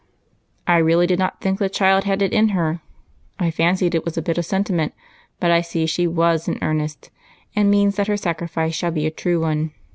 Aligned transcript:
"I 0.65 0.77
really 0.77 1.05
did 1.05 1.19
not 1.19 1.41
think 1.41 1.59
the 1.59 1.69
child 1.69 2.05
had 2.05 2.23
it 2.23 2.33
in 2.33 2.49
her. 2.57 2.81
I 3.37 3.51
fancied 3.51 3.93
it 3.93 4.03
was 4.03 4.17
a 4.17 4.21
bit 4.23 4.39
of 4.39 4.47
sentiment, 4.47 4.95
but 5.39 5.51
I 5.51 5.61
see 5.61 5.85
she 5.85 6.07
vxis 6.07 6.47
in 6.47 6.57
earnest, 6.63 7.11
and 7.55 7.69
means 7.69 7.97
that 7.97 8.07
her 8.07 8.17
sacrifice 8.17 8.73
shall 8.73 8.89
be 8.89 9.05
a 9.05 9.11
true 9.11 9.39
one. 9.41 9.73